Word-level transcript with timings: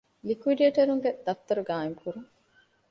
ލިކުއިޑޭޓަރުންގެ 0.27 1.11
ދަފްތަރު 1.25 1.61
ޤާއިމުކުރުން 1.69 2.29